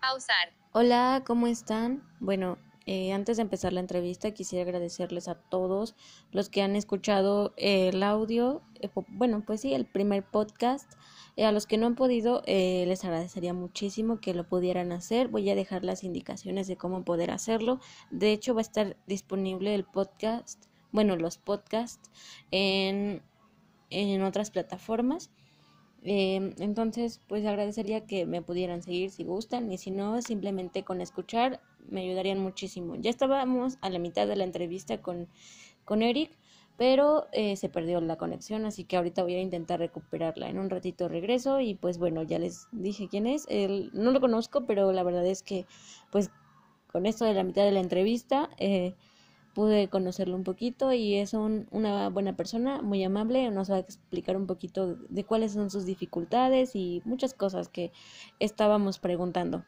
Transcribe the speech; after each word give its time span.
Pausar. 0.00 0.52
Hola, 0.72 1.22
¿cómo 1.26 1.46
están? 1.46 2.02
Bueno, 2.20 2.58
eh, 2.86 3.12
antes 3.12 3.36
de 3.36 3.42
empezar 3.42 3.74
la 3.74 3.80
entrevista 3.80 4.30
quisiera 4.30 4.64
agradecerles 4.64 5.28
a 5.28 5.34
todos 5.34 5.94
los 6.32 6.48
que 6.48 6.62
han 6.62 6.74
escuchado 6.74 7.52
eh, 7.58 7.88
el 7.88 8.02
audio, 8.02 8.62
eh, 8.80 8.88
bueno, 9.08 9.42
pues 9.46 9.60
sí, 9.60 9.74
el 9.74 9.84
primer 9.84 10.24
podcast. 10.24 10.90
Eh, 11.36 11.44
a 11.44 11.52
los 11.52 11.66
que 11.66 11.76
no 11.76 11.86
han 11.86 11.94
podido, 11.94 12.42
les 12.46 13.04
agradecería 13.04 13.52
muchísimo 13.52 14.20
que 14.20 14.34
lo 14.34 14.48
pudieran 14.48 14.90
hacer. 14.90 15.28
Voy 15.28 15.48
a 15.50 15.54
dejar 15.54 15.84
las 15.84 16.02
indicaciones 16.02 16.66
de 16.66 16.76
cómo 16.76 17.04
poder 17.04 17.30
hacerlo. 17.30 17.78
De 18.10 18.32
hecho, 18.32 18.54
va 18.54 18.60
a 18.60 18.62
estar 18.62 18.96
disponible 19.06 19.74
el 19.74 19.84
podcast, 19.84 20.64
bueno, 20.90 21.14
los 21.16 21.38
podcasts 21.38 22.10
en, 22.50 23.22
en 23.90 24.22
otras 24.22 24.50
plataformas. 24.50 25.30
Eh, 26.02 26.54
entonces, 26.58 27.20
pues 27.26 27.44
agradecería 27.44 28.06
que 28.06 28.24
me 28.26 28.42
pudieran 28.42 28.82
seguir 28.82 29.10
si 29.10 29.24
gustan 29.24 29.70
y 29.72 29.78
si 29.78 29.90
no, 29.90 30.20
simplemente 30.22 30.84
con 30.84 31.00
escuchar 31.00 31.60
me 31.88 32.02
ayudarían 32.02 32.38
muchísimo. 32.38 32.96
Ya 32.96 33.10
estábamos 33.10 33.78
a 33.80 33.90
la 33.90 33.98
mitad 33.98 34.26
de 34.26 34.36
la 34.36 34.44
entrevista 34.44 35.00
con, 35.02 35.28
con 35.84 36.02
Eric, 36.02 36.30
pero 36.76 37.26
eh, 37.32 37.56
se 37.56 37.68
perdió 37.68 38.00
la 38.00 38.16
conexión, 38.16 38.64
así 38.64 38.84
que 38.84 38.96
ahorita 38.96 39.22
voy 39.22 39.34
a 39.34 39.40
intentar 39.40 39.80
recuperarla. 39.80 40.48
En 40.48 40.58
un 40.58 40.70
ratito 40.70 41.08
regreso 41.08 41.60
y 41.60 41.74
pues 41.74 41.98
bueno, 41.98 42.22
ya 42.22 42.38
les 42.38 42.68
dije 42.72 43.08
quién 43.08 43.26
es. 43.26 43.46
Él, 43.48 43.90
no 43.92 44.12
lo 44.12 44.20
conozco, 44.20 44.66
pero 44.66 44.92
la 44.92 45.02
verdad 45.02 45.26
es 45.26 45.42
que 45.42 45.66
pues 46.10 46.30
con 46.86 47.06
esto 47.06 47.24
de 47.24 47.34
la 47.34 47.44
mitad 47.44 47.64
de 47.64 47.72
la 47.72 47.80
entrevista... 47.80 48.50
Eh, 48.58 48.94
pude 49.54 49.88
conocerlo 49.88 50.36
un 50.36 50.44
poquito 50.44 50.92
y 50.92 51.16
es 51.16 51.34
un- 51.34 51.66
una 51.70 52.08
buena 52.10 52.36
persona, 52.36 52.82
muy 52.82 53.02
amable, 53.04 53.50
nos 53.50 53.70
va 53.70 53.76
a 53.76 53.80
explicar 53.80 54.36
un 54.36 54.46
poquito 54.46 54.94
de 54.96 55.24
cuáles 55.24 55.52
son 55.52 55.70
sus 55.70 55.84
dificultades 55.84 56.74
y 56.76 57.02
muchas 57.04 57.34
cosas 57.34 57.68
que 57.68 57.92
estábamos 58.38 58.98
preguntando. 58.98 59.64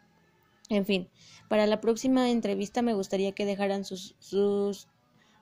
En 0.69 0.87
fin, 0.87 1.09
para 1.49 1.67
la 1.67 1.81
próxima 1.81 2.31
entrevista 2.31 2.83
me 2.83 2.95
gustaría 2.95 3.33
que 3.33 3.45
dejaran 3.45 3.85
sus, 3.85 4.15
sus 4.21 4.89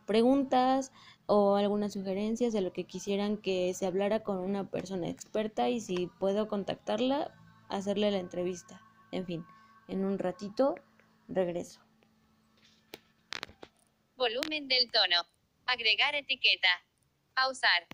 preguntas 0.06 0.90
o 1.26 1.56
algunas 1.56 1.92
sugerencias 1.92 2.54
de 2.54 2.62
lo 2.62 2.72
que 2.72 2.84
quisieran 2.84 3.36
que 3.36 3.74
se 3.74 3.84
hablara 3.84 4.20
con 4.20 4.38
una 4.38 4.70
persona 4.70 5.08
experta 5.10 5.68
y 5.68 5.80
si 5.80 6.08
puedo 6.18 6.48
contactarla, 6.48 7.30
hacerle 7.68 8.10
la 8.10 8.18
entrevista. 8.18 8.80
En 9.12 9.26
fin, 9.26 9.44
en 9.86 10.06
un 10.06 10.18
ratito 10.18 10.76
regreso. 11.28 11.87
Volumen 14.18 14.66
del 14.66 14.90
tono. 14.90 15.22
Agregar 15.66 16.14
etiqueta. 16.16 16.68
Pausar. 17.36 17.86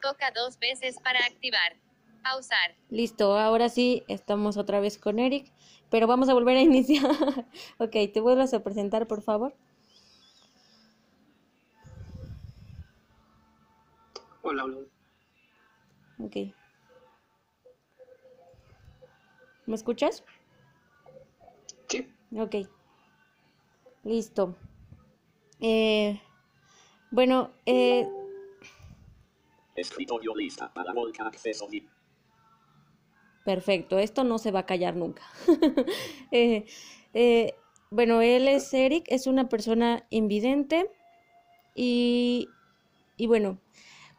Toca 0.00 0.30
dos 0.30 0.58
veces 0.60 0.96
para 1.02 1.18
activar. 1.26 1.76
Pausar. 2.22 2.76
Listo, 2.88 3.36
ahora 3.36 3.68
sí 3.68 4.04
estamos 4.06 4.56
otra 4.56 4.78
vez 4.78 4.96
con 4.96 5.18
Eric, 5.18 5.52
pero 5.90 6.06
vamos 6.06 6.28
a 6.28 6.34
volver 6.34 6.56
a 6.56 6.60
iniciar. 6.70 7.04
ok, 7.78 7.90
te 8.14 8.20
vuelvas 8.20 8.54
a 8.54 8.62
presentar, 8.62 9.08
por 9.08 9.22
favor. 9.22 9.56
Hola, 14.42 14.64
hola. 14.64 14.78
Ok. 16.20 16.36
¿Me 19.66 19.74
escuchas? 19.74 20.22
Sí, 21.88 22.08
Ok. 22.38 22.54
Listo. 24.04 24.54
Eh, 25.60 26.20
bueno, 27.10 27.50
eh, 27.66 28.06
Escritorio 29.74 30.34
lista 30.34 30.72
para 30.72 30.92
Volca 30.92 31.26
acceso 31.26 31.66
VIP. 31.68 31.88
Perfecto, 33.44 33.98
esto 33.98 34.24
no 34.24 34.38
se 34.38 34.50
va 34.50 34.60
a 34.60 34.66
callar 34.66 34.96
nunca. 34.96 35.22
Eh, 36.32 36.66
eh, 37.14 37.54
bueno, 37.90 38.20
él 38.20 38.48
es 38.48 38.74
Eric, 38.74 39.04
es 39.08 39.26
una 39.28 39.48
persona 39.48 40.04
invidente 40.10 40.90
y, 41.74 42.48
y 43.16 43.26
bueno, 43.28 43.58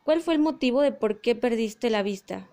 ¿cuál 0.04 0.22
fue 0.22 0.34
el 0.36 0.40
motivo 0.40 0.82
de 0.82 0.94
por 0.94 1.20
qué 1.22 1.36
perdiste 1.36 1.90
la 1.90 2.02
vista? 2.02 2.50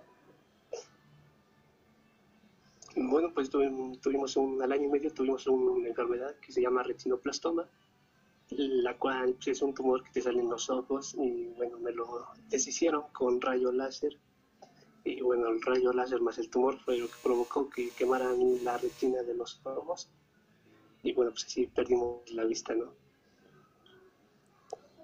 bueno, 2.97 3.33
pues 3.35 3.51
tuvi- 3.51 4.01
tuvimos 4.01 4.37
un, 4.37 4.61
al 4.63 4.73
año 4.73 4.85
y 4.85 4.89
medio 4.89 5.13
tuvimos 5.13 5.47
una 5.47 5.89
enfermedad 5.89 6.35
que 6.41 6.53
se 6.53 6.61
llama 6.61 6.83
retinoplastoma, 6.83 7.69
la 8.51 8.97
cual 8.99 9.37
es 9.45 9.63
un 9.63 9.75
tumor 9.75 10.03
que 10.05 10.11
te 10.13 10.23
sale 10.23 10.41
en 10.41 10.49
los 10.49 10.69
ojos 10.71 11.15
y 11.15 11.47
bueno, 11.57 11.79
me 11.79 11.93
lo 11.93 12.27
deshicieron 12.49 13.05
con 13.13 13.41
rayo 13.41 13.73
láser. 13.73 14.19
Y 15.05 15.21
bueno, 15.21 15.49
el 15.49 15.61
rayo 15.63 15.93
láser 15.93 16.21
más 16.21 16.39
el 16.39 16.49
tumor 16.49 16.79
fue 16.81 16.99
lo 16.99 17.09
que 17.09 17.15
provocó 17.23 17.69
que 17.69 17.91
quemaran 17.91 18.65
la 18.65 18.79
retina 18.79 19.23
de 19.23 19.35
los 19.35 19.61
ojos. 19.65 20.09
Y 21.03 21.13
bueno, 21.13 21.33
pues 21.33 21.45
así 21.45 21.67
perdimos 21.67 22.31
la 22.31 22.45
vista, 22.45 22.75
¿no? 22.75 22.93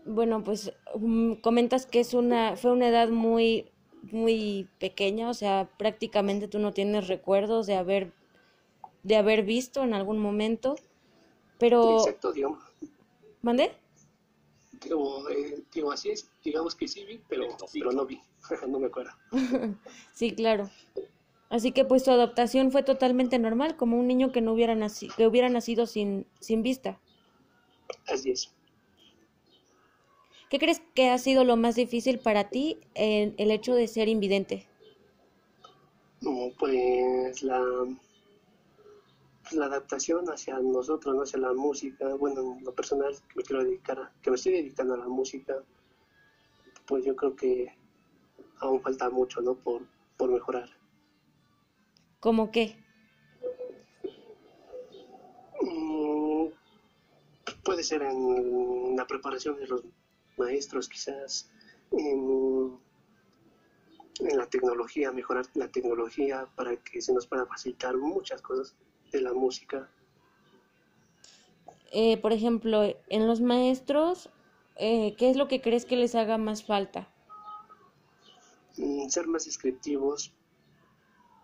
Bueno, 0.07 0.43
pues 0.43 0.73
mm, 0.99 1.35
comentas 1.35 1.85
que 1.85 2.01
es 2.01 2.15
una, 2.15 2.57
fue 2.57 2.73
una 2.73 2.89
edad 2.89 3.11
muy, 3.11 3.71
muy 4.03 4.69
pequeña, 4.79 5.29
o 5.29 5.35
sea, 5.35 5.69
prácticamente 5.77 6.49
tú 6.49 6.59
no 6.59 6.73
tienes 6.73 7.09
recuerdos 7.09 7.67
de 7.67 7.75
haber, 7.75 8.13
de 9.03 9.17
haber 9.17 9.45
visto 9.45 9.83
en 9.83 9.93
algún 9.93 10.19
momento, 10.19 10.77
pero, 11.59 11.99
Exacto, 11.99 12.33
digamos, 12.33 12.70
¿mandé? 13.43 13.73
digo, 14.83 15.29
eh, 15.29 15.63
digo, 15.73 15.93
así 15.93 16.11
es, 16.11 16.31
digamos 16.43 16.75
que 16.75 16.89
sí 16.89 17.05
vi, 17.05 17.21
pero, 17.29 17.57
pero 17.73 17.93
no 17.93 18.07
vi, 18.07 18.21
no 18.69 18.79
me 18.79 18.87
acuerdo. 18.87 19.13
Sí, 20.15 20.33
claro. 20.33 20.71
Así 21.49 21.73
que 21.73 21.85
pues 21.85 22.05
tu 22.05 22.11
adaptación 22.13 22.71
fue 22.71 22.83
totalmente 22.83 23.39
normal, 23.39 23.77
como 23.77 23.99
un 23.99 24.07
niño 24.07 24.31
que 24.31 24.41
no 24.41 24.53
hubiera 24.53 24.75
nacido, 24.75 25.15
que 25.17 25.27
hubiera 25.27 25.49
nacido 25.49 25.87
sin, 25.87 26.27
sin 26.39 26.63
vista. 26.63 27.01
Así 28.07 28.31
es. 28.31 28.53
¿Qué 30.49 30.59
crees 30.59 30.81
que 30.95 31.11
ha 31.11 31.19
sido 31.19 31.45
lo 31.45 31.57
más 31.57 31.75
difícil 31.75 32.19
para 32.19 32.51
ti 32.51 32.79
en 32.95 33.35
el 33.39 33.51
hecho 33.51 33.75
de 33.75 33.89
ser 33.89 34.09
invidente? 34.09 34.67
No, 36.21 36.53
pues 36.59 37.43
la, 37.43 37.63
la 39.53 39.67
adaptación 39.67 40.27
hacia 40.31 40.59
nosotros, 40.61 41.15
¿no? 41.15 41.23
hacia 41.23 41.39
la 41.39 41.53
música, 41.53 42.15
bueno, 42.15 42.57
en 42.59 42.65
lo 42.65 42.73
personal 42.73 43.15
que 43.29 43.35
me 43.37 43.43
quiero 43.43 43.65
dedicar, 43.65 43.99
a- 43.99 44.13
que 44.23 44.31
me 44.31 44.37
estoy 44.37 44.53
dedicando 44.53 44.95
a 44.95 44.99
la 44.99 45.09
música, 45.09 45.63
pues 46.87 47.05
yo 47.05 47.15
creo 47.17 47.35
que 47.37 47.75
aún 48.59 48.81
falta 48.81 49.09
mucho, 49.11 49.41
¿no? 49.41 49.55
Por, 49.55 49.83
por 50.17 50.31
mejorar. 50.31 50.69
¿Cómo 52.21 52.51
qué? 52.51 52.77
Mm, 55.63 56.47
puede 57.65 57.83
ser 57.83 58.03
en 58.03 58.97
la 58.97 59.07
preparación 59.07 59.57
de 59.59 59.67
los 59.67 59.83
maestros, 60.37 60.89
quizás 60.89 61.51
en, 61.93 62.79
en 64.21 64.37
la 64.37 64.47
tecnología, 64.47 65.13
mejorar 65.13 65.47
la 65.55 65.69
tecnología 65.69 66.47
para 66.57 66.77
que 66.77 67.01
se 67.01 67.13
nos 67.13 67.27
pueda 67.27 67.47
facilitar 67.47 67.97
muchas 67.97 68.43
cosas 68.43 68.75
de 69.11 69.21
la 69.23 69.33
música. 69.33 69.89
Eh, 71.93 72.17
por 72.19 72.33
ejemplo, 72.33 72.83
en 73.09 73.27
los 73.27 73.41
maestros, 73.41 74.31
eh, 74.77 75.15
¿qué 75.17 75.31
es 75.31 75.37
lo 75.37 75.49
que 75.49 75.61
crees 75.61 75.85
que 75.85 75.97
les 75.97 76.15
haga 76.15 76.39
más 76.39 76.65
falta? 76.65 77.09
Mm, 78.77 79.09
ser 79.09 79.27
más 79.27 79.45
descriptivos, 79.45 80.33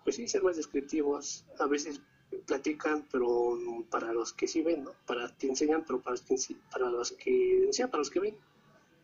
pues 0.04 0.16
sí, 0.16 0.28
ser 0.28 0.42
más 0.42 0.56
descriptivos. 0.56 1.44
A 1.58 1.66
veces 1.66 2.00
platican, 2.46 3.06
pero 3.10 3.58
para 3.90 4.12
los 4.12 4.32
que 4.32 4.46
sí 4.46 4.62
ven, 4.62 4.84
¿no? 4.84 4.92
Para 5.06 5.34
te 5.36 5.48
enseñan, 5.48 5.84
pero 5.84 6.00
para 6.00 6.12
los 6.12 6.22
que, 6.22 6.38
sí- 6.38 6.56
para 6.70 6.88
los 6.90 7.12
que, 7.12 7.68
para 7.90 7.98
los 7.98 8.10
que 8.10 8.20
ven. 8.20 8.36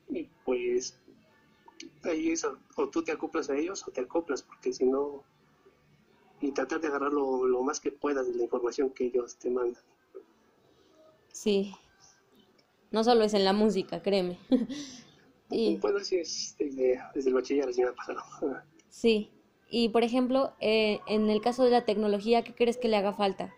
Y 0.09 0.25
pues 0.45 0.97
ahí 2.05 2.31
es, 2.31 2.45
o 2.45 2.89
tú 2.89 3.03
te 3.03 3.13
acoplas 3.13 3.51
a 3.51 3.57
ellos 3.57 3.87
o 3.87 3.91
te 3.91 4.01
acoplas, 4.03 4.43
porque 4.43 4.73
si 4.73 4.85
no, 4.85 5.25
y 6.43 6.51
tratar 6.53 6.81
de 6.81 6.89
agarrar 6.89 7.13
lo, 7.13 7.47
lo 7.47 7.63
más 7.63 7.81
que 7.81 7.93
puedas 7.93 8.27
de 8.27 8.35
la 8.35 8.43
información 8.43 8.91
que 8.91 9.07
ellos 9.07 9.37
te 9.37 9.49
mandan. 9.49 9.83
Sí. 11.31 11.73
No 12.91 13.05
solo 13.05 13.25
es 13.25 13.33
en 13.33 13.45
la 13.45 13.53
música, 13.53 14.03
créeme. 14.03 14.39
Y 15.55 15.77
Bueno, 15.77 15.99
así 15.99 16.17
es, 16.17 16.57
desde, 16.59 16.99
desde 17.15 17.29
el 17.29 17.35
bachiller 17.35 17.69
me 17.77 17.85
ha 17.85 17.93
pasado. 17.93 18.21
sí. 18.89 19.31
Y 19.69 19.91
por 19.91 20.03
ejemplo, 20.03 20.53
eh, 20.61 21.01
en 21.07 21.29
el 21.29 21.43
caso 21.43 21.65
de 21.65 21.71
la 21.71 21.85
tecnología, 21.85 22.43
¿qué 22.43 22.55
crees 22.55 22.79
que 22.79 22.89
le 22.89 22.97
haga 22.97 23.13
falta? 23.13 23.55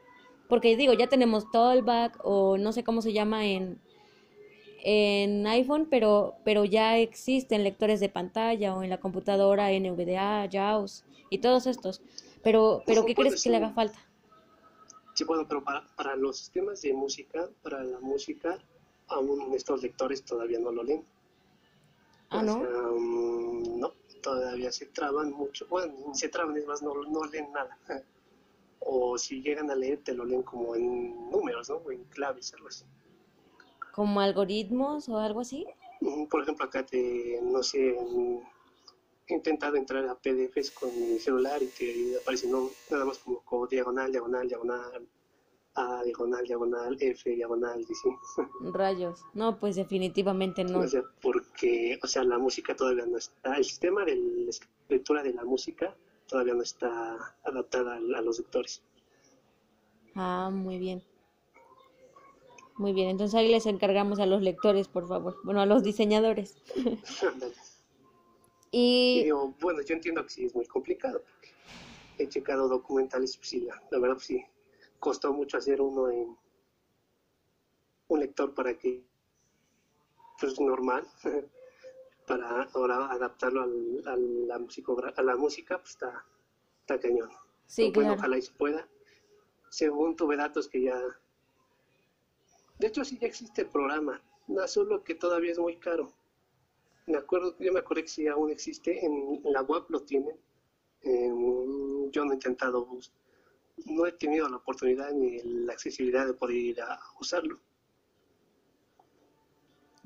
Porque 0.48 0.76
digo, 0.76 0.92
ya 0.92 1.08
tenemos 1.08 1.50
Tollback 1.52 2.18
o 2.24 2.58
no 2.58 2.72
sé 2.72 2.82
cómo 2.82 3.00
se 3.00 3.12
llama 3.12 3.46
en, 3.46 3.80
en 4.82 5.46
iPhone, 5.46 5.86
pero, 5.88 6.34
pero 6.44 6.64
ya 6.64 6.98
existen 6.98 7.62
lectores 7.62 8.00
de 8.00 8.08
pantalla 8.08 8.74
o 8.74 8.82
en 8.82 8.90
la 8.90 8.98
computadora 8.98 9.70
NVDA, 9.70 10.48
JAWS 10.50 11.04
y 11.30 11.38
todos 11.38 11.66
estos. 11.68 12.02
Pero, 12.44 12.82
pero 12.86 13.06
¿qué 13.06 13.14
crees 13.14 13.42
que 13.42 13.50
le 13.50 13.56
haga 13.56 13.72
falta? 13.72 13.98
Sí, 15.14 15.24
bueno, 15.24 15.46
pero 15.48 15.62
para, 15.64 15.86
para 15.96 16.16
los 16.16 16.36
sistemas 16.38 16.82
de 16.82 16.92
música, 16.92 17.48
para 17.62 17.82
la 17.82 17.98
música, 18.00 18.58
aún 19.08 19.52
estos 19.54 19.82
lectores 19.82 20.24
todavía 20.24 20.58
no 20.58 20.70
lo 20.72 20.82
leen. 20.82 21.04
Ah, 22.30 22.42
O 22.42 22.44
¿no? 22.44 22.52
sea, 22.52 22.68
mm, 22.68 23.78
no, 23.80 23.92
todavía 24.22 24.70
se 24.72 24.86
traban 24.86 25.30
mucho. 25.32 25.66
Bueno, 25.68 25.94
se 26.14 26.28
traban, 26.28 26.56
es 26.56 26.66
más, 26.66 26.82
no, 26.82 26.94
no 26.94 27.24
leen 27.26 27.50
nada. 27.52 27.78
o 28.80 29.16
si 29.16 29.40
llegan 29.40 29.70
a 29.70 29.74
leer, 29.76 30.02
te 30.04 30.14
lo 30.14 30.24
leen 30.24 30.42
como 30.42 30.74
en 30.74 31.30
números, 31.30 31.70
¿no? 31.70 31.76
O 31.76 31.90
en 31.92 32.04
claves, 32.04 32.52
algo 32.54 32.68
así. 32.68 32.84
¿Como 33.92 34.20
algoritmos 34.20 35.08
o 35.08 35.18
algo 35.18 35.40
así? 35.40 35.64
Por 36.28 36.42
ejemplo, 36.42 36.66
acá 36.66 36.84
te, 36.84 37.40
no 37.42 37.62
sé, 37.62 37.96
en- 37.96 38.42
he 39.26 39.34
intentado 39.34 39.76
entrar 39.76 40.06
a 40.06 40.14
PDFs 40.14 40.70
con 40.72 40.90
mi 40.90 41.18
celular 41.18 41.62
y 41.62 41.66
te 41.66 42.16
aparece 42.20 42.48
no, 42.48 42.70
nada 42.90 43.04
más 43.04 43.18
como, 43.18 43.40
como 43.40 43.66
diagonal, 43.66 44.12
diagonal, 44.12 44.48
diagonal, 44.48 45.08
A, 45.74 46.02
diagonal, 46.04 46.44
diagonal, 46.46 46.96
F, 47.00 47.30
diagonal, 47.30 47.84
sí. 47.86 48.10
Rayos. 48.72 49.24
No, 49.32 49.58
pues 49.58 49.76
definitivamente 49.76 50.62
no. 50.64 50.80
O 50.80 50.88
sea, 50.88 51.02
porque, 51.22 51.98
o 52.02 52.06
sea, 52.06 52.24
la 52.24 52.38
música 52.38 52.76
todavía 52.76 53.06
no 53.06 53.16
está, 53.16 53.56
el 53.56 53.64
sistema 53.64 54.04
de 54.04 54.16
la 54.16 54.50
escritura 54.50 55.22
de 55.22 55.32
la 55.32 55.44
música 55.44 55.96
todavía 56.28 56.54
no 56.54 56.62
está 56.62 57.34
adaptada 57.44 57.94
a, 57.94 57.96
a 57.96 58.22
los 58.22 58.38
lectores. 58.38 58.82
Ah, 60.14 60.50
muy 60.52 60.78
bien. 60.78 61.02
Muy 62.76 62.92
bien, 62.92 63.08
entonces 63.08 63.34
ahí 63.36 63.48
les 63.48 63.66
encargamos 63.66 64.18
a 64.18 64.26
los 64.26 64.42
lectores, 64.42 64.88
por 64.88 65.06
favor. 65.08 65.36
Bueno, 65.44 65.60
a 65.60 65.66
los 65.66 65.82
diseñadores. 65.82 66.56
Y 68.76 69.20
Y 69.20 69.24
digo, 69.24 69.54
bueno, 69.60 69.82
yo 69.82 69.94
entiendo 69.94 70.24
que 70.24 70.30
sí 70.30 70.46
es 70.46 70.54
muy 70.54 70.66
complicado, 70.66 71.22
he 72.18 72.28
checado 72.28 72.66
documentales, 72.66 73.36
pues 73.36 73.48
sí, 73.48 73.60
la, 73.60 73.80
la 73.92 73.98
verdad, 74.00 74.16
pues 74.16 74.26
sí, 74.26 74.44
costó 74.98 75.32
mucho 75.32 75.58
hacer 75.58 75.80
uno 75.80 76.10
en 76.10 76.36
un 78.08 78.18
lector 78.18 78.52
para 78.52 78.76
que, 78.76 79.04
pues 80.40 80.58
normal, 80.58 81.06
para 82.26 82.64
ahora 82.74 83.12
adaptarlo 83.12 83.62
al, 83.62 84.02
a, 84.06 84.16
la 84.16 85.12
a 85.16 85.22
la 85.22 85.36
música, 85.36 85.78
pues 85.78 85.90
está, 85.90 86.26
está 86.80 86.98
cañón. 86.98 87.30
sí, 87.66 87.92
bueno, 87.94 88.08
claro. 88.08 88.14
ojalá 88.18 88.38
y 88.38 88.42
se 88.42 88.52
pueda. 88.54 88.88
Según 89.70 90.16
tuve 90.16 90.36
datos 90.36 90.66
que 90.68 90.82
ya... 90.82 91.00
De 92.80 92.88
hecho, 92.88 93.04
sí 93.04 93.18
ya 93.20 93.28
existe 93.28 93.62
el 93.62 93.68
programa, 93.68 94.20
no 94.48 94.66
solo 94.66 95.04
que 95.04 95.14
todavía 95.14 95.52
es 95.52 95.60
muy 95.60 95.76
caro. 95.76 96.12
Me 97.06 97.18
acuerdo, 97.18 97.54
yo 97.58 97.72
me 97.72 97.80
acuerdo 97.80 98.02
que 98.02 98.08
sí 98.08 98.26
aún 98.26 98.50
existe, 98.50 99.04
en, 99.04 99.40
en 99.44 99.52
la 99.52 99.62
web 99.62 99.84
lo 99.88 100.00
tienen. 100.00 100.36
Yo 102.10 102.24
no 102.24 102.30
he 102.32 102.34
intentado, 102.34 102.88
no 103.84 104.06
he 104.06 104.12
tenido 104.12 104.48
la 104.48 104.56
oportunidad 104.56 105.12
ni 105.12 105.38
la 105.42 105.74
accesibilidad 105.74 106.26
de 106.26 106.34
poder 106.34 106.56
ir 106.56 106.80
a 106.80 106.98
usarlo. 107.20 107.60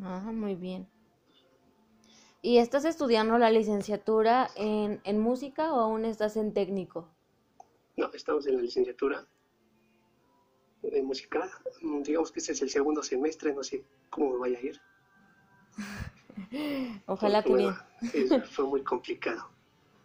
Ah, 0.00 0.31
muy 0.33 0.55
bien. 0.55 0.89
¿Y 2.41 2.59
estás 2.59 2.85
estudiando 2.85 3.37
la 3.39 3.50
licenciatura 3.50 4.49
en, 4.56 5.00
en 5.05 5.19
música 5.21 5.73
o 5.73 5.81
aún 5.81 6.05
estás 6.05 6.37
en 6.37 6.53
técnico? 6.53 7.09
No, 7.97 8.11
estamos 8.12 8.47
en 8.47 8.56
la 8.56 8.62
licenciatura 8.62 9.27
de 10.83 11.03
música. 11.03 11.50
Digamos 12.05 12.31
que 12.31 12.39
este 12.39 12.53
es 12.53 12.62
el 12.62 12.71
segundo 12.71 13.03
semestre, 13.03 13.53
no 13.53 13.62
sé 13.62 13.85
cómo 14.11 14.31
me 14.33 14.39
vaya 14.39 14.59
a 14.59 14.62
ir. 14.62 14.81
Ojalá 17.06 17.43
que 17.43 17.50
Porque, 17.50 18.26
bueno, 18.29 18.44
fue 18.50 18.67
muy 18.67 18.82
complicado. 18.82 19.49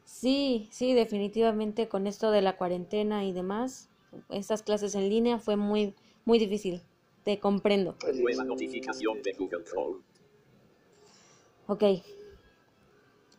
Sí, 0.05 0.67
sí, 0.71 0.93
definitivamente 0.93 1.87
con 1.87 2.07
esto 2.07 2.31
de 2.31 2.41
la 2.41 2.57
cuarentena 2.57 3.25
y 3.25 3.31
demás, 3.31 3.89
estas 4.29 4.63
clases 4.63 4.95
en 4.95 5.09
línea 5.09 5.39
fue 5.39 5.55
muy, 5.55 5.95
muy 6.25 6.39
difícil. 6.39 6.81
Te 7.23 7.39
comprendo. 7.39 7.95
Nueva 8.13 8.43
notificación 8.43 9.21
de 9.21 9.33
Google 9.33 9.63
Chrome. 9.63 10.01
Ok. 11.67 11.83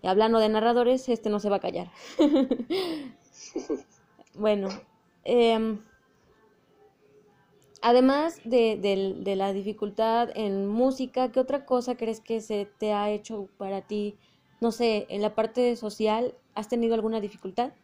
Y 0.03 0.07
hablando 0.07 0.39
de 0.39 0.49
narradores, 0.49 1.09
este 1.09 1.29
no 1.31 1.39
se 1.39 1.51
va 1.51 1.57
a 1.57 1.61
callar. 1.61 1.91
Bueno, 4.35 4.69
em, 5.23 5.79
además 7.85 8.41
de, 8.45 8.79
de 9.21 9.37
la 9.37 9.53
dificultad 9.53 10.31
en 10.35 10.67
música, 10.67 11.31
¿qué 11.31 11.39
otra 11.41 11.67
cosa 11.67 11.97
crees 11.97 12.21
que 12.21 12.41
se 12.41 12.65
te 12.79 12.93
ha 12.95 13.11
hecho 13.11 13.49
para 13.59 13.83
ti? 13.83 14.19
No 14.61 14.73
sé, 14.73 15.07
en 15.11 15.21
la 15.21 15.35
parte 15.35 15.77
social, 15.77 16.35
¿has 16.55 16.69
tenido 16.69 16.95
alguna 16.95 17.21
dificultad? 17.21 17.75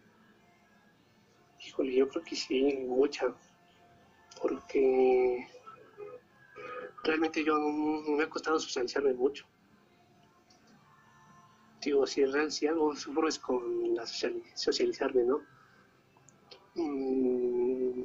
Híjole, 1.67 1.94
yo 1.94 2.08
creo 2.08 2.25
que 2.25 2.35
sí, 2.35 2.79
mucha. 2.88 3.26
Porque 4.41 5.47
realmente 7.05 7.44
yo 7.44 7.58
no, 7.58 8.17
me 8.17 8.25
ha 8.25 8.31
costado 8.31 8.58
socializarme 8.58 9.12
mucho. 9.12 9.44
Digo, 11.82 12.06
si, 12.06 12.23
si 12.50 12.67
algo 12.67 12.96
sufro 12.96 13.29
es 13.29 13.38
con 13.38 13.94
la 13.94 14.06
social- 14.06 14.43
socializarme, 14.55 15.25
¿no? 15.25 15.41
Mm, 16.75 18.05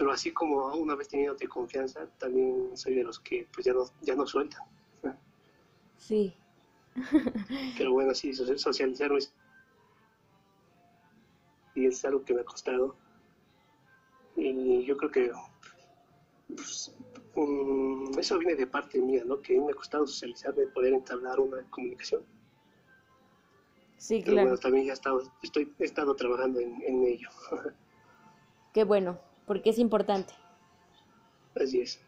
pero 0.00 0.12
así 0.12 0.32
como 0.32 0.68
una 0.76 0.94
vez 0.94 1.08
teniéndote 1.08 1.46
confianza, 1.46 2.06
también 2.16 2.74
soy 2.74 2.94
de 2.94 3.04
los 3.04 3.20
que 3.20 3.46
pues 3.52 3.66
ya 3.66 3.74
no, 3.74 3.84
ya 4.00 4.14
no 4.14 4.26
sueltan. 4.26 4.62
Sí. 5.98 6.34
Pero 7.76 7.92
bueno, 7.92 8.14
sí, 8.14 8.32
so- 8.32 8.56
socializarme 8.56 9.18
es, 9.18 9.34
y 11.74 11.84
es 11.84 12.02
algo 12.06 12.24
que 12.24 12.32
me 12.32 12.40
ha 12.40 12.44
costado. 12.44 12.96
Y 14.36 14.86
yo 14.86 14.96
creo 14.96 15.10
que 15.10 15.32
pues, 16.56 16.96
eso 18.16 18.38
viene 18.38 18.54
de 18.54 18.66
parte 18.66 19.02
mía, 19.02 19.22
¿no? 19.26 19.42
Que 19.42 19.60
me 19.60 19.72
ha 19.72 19.74
costado 19.74 20.06
socializarme, 20.06 20.66
poder 20.68 20.94
entablar 20.94 21.38
una 21.40 21.60
comunicación. 21.68 22.22
Sí, 23.98 24.22
Pero 24.24 24.36
bueno, 24.36 24.56
claro. 24.56 24.60
también 24.62 24.86
ya 24.86 24.92
he 24.92 24.94
estado, 24.94 25.30
estoy, 25.42 25.74
he 25.78 25.84
estado 25.84 26.16
trabajando 26.16 26.58
en, 26.58 26.80
en 26.86 27.04
ello. 27.04 27.28
Qué 28.72 28.84
bueno, 28.84 29.20
porque 29.46 29.70
es 29.70 29.78
importante. 29.78 30.32
Así 31.60 31.80
es. 31.80 32.00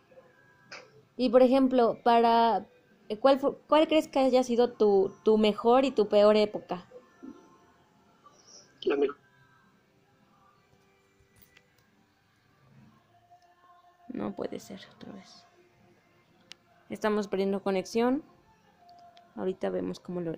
Y 1.16 1.30
por 1.30 1.42
ejemplo, 1.42 1.98
para 2.02 2.66
eh, 3.08 3.18
¿cuál 3.18 3.40
cuál 3.68 3.86
crees 3.88 4.08
que 4.08 4.18
haya 4.18 4.42
sido 4.42 4.72
tu, 4.72 5.12
tu 5.24 5.38
mejor 5.38 5.84
y 5.84 5.90
tu 5.90 6.08
peor 6.08 6.36
época? 6.36 6.86
La 8.84 8.96
mejor 8.96 9.22
No 14.12 14.34
puede 14.34 14.60
ser 14.60 14.80
otra 14.94 15.12
vez. 15.12 15.44
Estamos 16.90 17.28
perdiendo 17.28 17.62
conexión. 17.62 18.22
Ahorita 19.36 19.70
vemos 19.70 19.98
cómo 20.00 20.20
lo. 20.20 20.32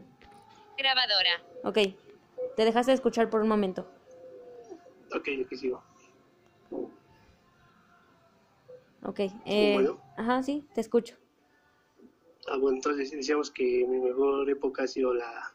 Grabadora. 0.78 1.42
Ok. 1.64 1.78
Te 2.56 2.64
dejaste 2.64 2.92
de 2.92 2.94
escuchar 2.94 3.30
por 3.30 3.40
un 3.40 3.48
momento. 3.48 3.88
Ok, 5.14 5.28
aquí 5.44 5.56
sigo. 5.56 5.82
Ok. 9.02 9.20
eh, 9.44 9.72
bueno. 9.74 10.00
Ajá, 10.16 10.42
sí, 10.42 10.66
te 10.74 10.80
escucho. 10.80 11.16
Ah, 12.48 12.56
bueno, 12.58 12.76
entonces 12.76 13.10
decíamos 13.10 13.50
que 13.50 13.86
mi 13.86 13.98
mejor 13.98 14.48
época 14.50 14.84
ha 14.84 14.86
sido 14.86 15.14
la... 15.14 15.52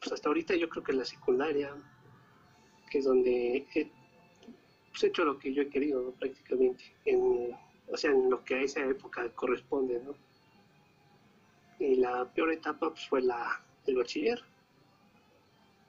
Pues 0.00 0.12
hasta 0.12 0.28
ahorita 0.28 0.54
yo 0.54 0.68
creo 0.68 0.82
que 0.82 0.92
la 0.92 1.04
secundaria, 1.04 1.74
que 2.90 2.98
es 2.98 3.04
donde 3.04 3.56
he 3.74 3.90
pues, 4.90 5.04
hecho 5.04 5.24
lo 5.24 5.38
que 5.38 5.52
yo 5.52 5.62
he 5.62 5.68
querido, 5.68 6.02
¿no? 6.02 6.10
prácticamente. 6.12 6.84
En, 7.04 7.54
o 7.90 7.96
sea, 7.96 8.10
en 8.10 8.30
lo 8.30 8.42
que 8.44 8.54
a 8.54 8.62
esa 8.62 8.80
época 8.86 9.28
corresponde, 9.34 10.00
¿no? 10.02 10.14
Y 11.78 11.96
la 11.96 12.24
peor 12.32 12.52
etapa 12.52 12.90
pues, 12.90 13.08
fue 13.08 13.22
la, 13.22 13.62
el 13.86 13.96
bachiller. 13.96 14.42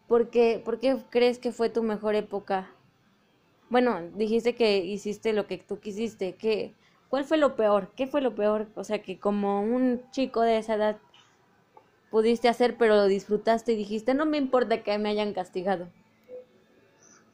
¿Por 0.08 0.30
qué, 0.30 0.62
por 0.64 0.80
qué 0.80 0.98
crees 1.10 1.40
que 1.40 1.52
fue 1.54 1.70
tu 1.70 1.84
mejor 1.84 2.16
época? 2.16 2.70
Bueno, 3.72 4.02
dijiste 4.16 4.54
que 4.54 4.80
hiciste 4.80 5.32
lo 5.32 5.48
que 5.48 5.58
tú 5.58 5.80
quisiste. 5.80 6.36
¿Qué, 6.36 6.74
¿Cuál 7.08 7.24
fue 7.24 7.38
lo 7.38 7.56
peor? 7.56 7.90
¿Qué 7.96 8.06
fue 8.06 8.20
lo 8.20 8.36
peor? 8.36 8.68
O 8.76 8.84
sea, 8.84 9.02
que 9.02 9.18
como 9.18 9.64
un 9.64 10.04
chico 10.12 10.42
de 10.42 10.58
esa 10.58 10.76
edad 10.76 11.00
pudiste 12.10 12.50
hacer, 12.50 12.76
pero 12.78 12.98
lo 12.98 13.06
disfrutaste 13.06 13.72
y 13.72 13.78
dijiste, 13.78 14.14
no 14.14 14.26
me 14.26 14.38
importa 14.38 14.84
que 14.84 14.98
me 14.98 15.08
hayan 15.08 15.34
castigado. 15.34 15.88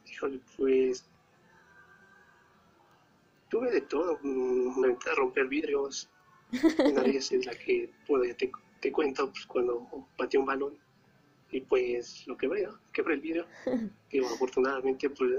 Híjole, 0.05 0.39
pues 0.55 1.09
tuve 3.49 3.71
de 3.71 3.81
todo, 3.81 4.19
mm, 4.21 4.79
me 4.79 4.89
a 4.89 5.15
romper 5.15 5.47
vidrios. 5.47 6.07
Una 6.85 7.01
es 7.01 7.45
la 7.47 7.55
que, 7.55 7.89
ya 8.27 8.37
te, 8.37 8.51
te 8.79 8.91
cuento, 8.91 9.31
pues 9.31 9.47
cuando 9.47 9.87
pateé 10.15 10.39
un 10.39 10.45
balón 10.45 10.77
y 11.49 11.61
pues 11.61 12.27
lo 12.27 12.37
quebré, 12.37 12.67
¿no? 12.67 12.79
quebré 12.93 13.15
el 13.15 13.21
vidrio. 13.21 13.47
Y 14.11 14.23
afortunadamente, 14.23 15.09
pues, 15.09 15.31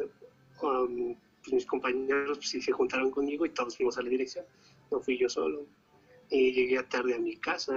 pues, 0.61 1.53
mis 1.53 1.67
compañeros 1.67 2.39
pues, 2.39 2.51
sí 2.51 2.61
se 2.61 2.73
juntaron 2.73 3.11
conmigo 3.11 3.47
y 3.47 3.51
todos 3.51 3.77
fuimos 3.77 3.99
a 3.99 4.03
la 4.03 4.09
dirección. 4.09 4.45
No 4.91 5.01
fui 5.01 5.19
yo 5.19 5.29
solo. 5.29 5.67
Y 6.31 6.53
llegué 6.53 6.83
tarde 6.85 7.15
a 7.15 7.19
mi 7.19 7.37
casa. 7.37 7.75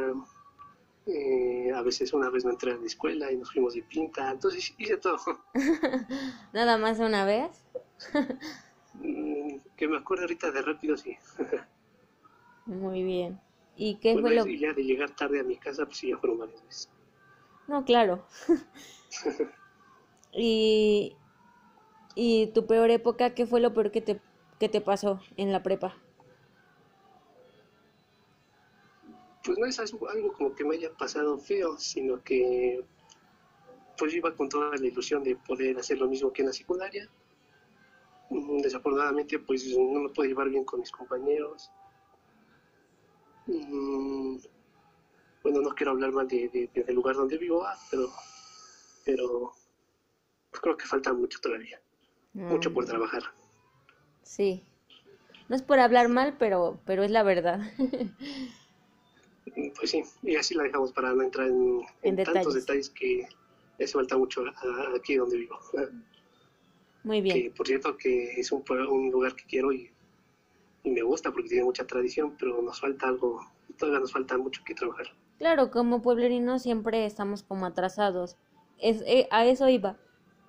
Eh, 1.08 1.72
a 1.74 1.82
veces 1.82 2.14
una 2.14 2.30
vez 2.30 2.46
no 2.46 2.52
entré 2.52 2.72
a 2.74 2.78
la 2.78 2.86
escuela 2.86 3.32
y 3.32 3.38
nos 3.38 3.52
fuimos 3.52 3.74
de 3.74 3.84
pinta. 3.84 4.32
Entonces 4.32 4.74
hice 4.78 4.98
todo. 4.98 5.18
Nada 6.54 6.78
más 6.78 7.00
una 7.00 7.26
vez. 7.26 7.66
Mm, 8.96 9.58
que 9.78 9.88
me 9.88 9.98
acuerdo 9.98 10.24
ahorita 10.24 10.52
de 10.52 10.62
rápido, 10.62 10.98
sí. 10.98 11.18
Muy 12.66 13.04
bien. 13.04 13.40
¿Y 13.76 13.96
qué 13.96 14.14
Bueno, 14.14 14.28
fue 14.28 14.36
lo 14.36 14.48
y 14.48 14.60
ya 14.60 14.74
de 14.74 14.84
llegar 14.84 15.16
tarde 15.16 15.40
a 15.40 15.44
mi 15.44 15.58
casa, 15.58 15.86
pues 15.86 15.98
sí, 15.98 16.10
ya 16.10 16.18
fueron 16.18 16.40
varias 16.40 16.64
veces. 16.64 16.90
No, 17.68 17.84
claro. 17.86 18.26
Y 20.34 21.16
¿Y 22.15 22.48
tu 22.48 22.65
peor 22.68 22.89
época, 22.91 23.34
qué 23.34 23.46
fue 23.46 23.62
lo 23.62 23.74
peor 23.74 23.91
que 23.91 24.01
te, 24.01 24.20
que 24.60 24.70
te 24.70 24.82
pasó 24.82 25.22
en 25.38 25.51
la 25.51 25.63
prepa? 25.63 25.96
Pues 29.44 29.58
no 29.58 29.65
es 29.65 29.80
algo, 29.80 30.08
como 30.38 30.53
que 30.56 30.63
me 30.63 30.75
haya 30.75 30.91
pasado 30.94 31.38
feo, 31.39 31.77
sino 31.77 32.22
que 32.24 32.84
pues 33.98 34.13
iba 34.13 34.36
con 34.36 34.50
toda 34.50 34.75
la 34.75 34.86
ilusión 34.88 35.24
de 35.24 35.36
poder 35.36 35.77
hacer 35.77 36.00
lo 36.00 36.08
mismo 36.08 36.32
que 36.34 36.41
en 36.41 36.48
la 36.48 36.53
secundaria. 36.53 37.10
Mm, 38.30 38.58
Desafortunadamente, 38.62 39.39
pues 39.39 39.65
no 39.77 40.00
me 40.01 40.10
puedo 40.10 40.27
llevar 40.27 40.50
bien 40.50 40.63
con 40.63 40.80
mis 40.80 40.91
compañeros. 40.91 41.72
Mm, 43.48 44.38
Bueno, 45.44 45.62
no 45.62 45.70
quiero 45.72 45.91
hablar 45.94 46.12
mal 46.12 46.27
de- 46.27 46.70
del 46.74 46.96
lugar 46.96 47.15
donde 47.15 47.36
vivo, 47.38 47.63
ah, 47.65 47.75
pero, 47.89 48.13
pero 49.03 49.51
pues 50.51 50.62
creo 50.62 50.77
que 50.77 50.86
falta 50.86 51.13
mucho 51.13 51.39
todavía, 51.41 51.82
mucho 52.34 52.74
por 52.74 52.86
trabajar. 52.86 53.24
Sí. 54.24 54.64
No 55.50 55.56
es 55.56 55.62
por 55.62 55.80
hablar 55.80 56.08
mal, 56.10 56.36
pero, 56.40 56.80
pero 56.86 57.04
es 57.04 57.12
la 57.12 57.24
verdad. 57.24 57.60
Mm, 59.56 59.70
Pues 59.78 59.92
sí, 59.92 60.04
y 60.24 60.36
así 60.36 60.54
la 60.56 60.64
dejamos 60.64 60.92
para 60.94 61.14
no 61.14 61.22
entrar 61.24 61.48
en, 61.48 61.82
En 62.04 62.18
en 62.20 62.26
tantos 62.26 62.54
detalles. 62.54 62.90
que 62.90 63.28
hace 63.80 63.94
falta 63.94 64.18
mucho 64.18 64.44
a- 64.46 64.50
a- 64.50 64.96
aquí 64.96 65.16
donde 65.16 65.38
vivo. 65.38 65.60
Muy 67.04 67.18
que 67.18 67.34
bien. 67.34 67.54
por 67.54 67.68
cierto 67.68 67.98
que 67.98 68.40
es 68.40 68.52
un, 68.52 68.64
un 68.70 69.10
lugar 69.12 69.36
que 69.36 69.44
quiero 69.46 69.72
y, 69.72 69.90
y 70.84 70.92
me 70.92 71.02
gusta 71.02 71.32
porque 71.32 71.50
tiene 71.50 71.64
mucha 71.64 71.86
tradición, 71.88 72.36
pero 72.40 72.62
nos 72.62 72.80
falta 72.80 73.08
algo, 73.08 73.42
todavía 73.78 74.00
nos 74.00 74.12
falta 74.12 74.38
mucho 74.38 74.62
que 74.64 74.76
trabajar. 74.76 75.08
Claro, 75.40 75.72
como 75.72 76.02
pueblerinos 76.04 76.62
siempre 76.62 77.06
estamos 77.06 77.42
como 77.42 77.66
atrasados. 77.66 78.38
Es, 78.78 79.02
eh, 79.08 79.28
a 79.32 79.46
eso 79.46 79.68
iba. 79.70 79.98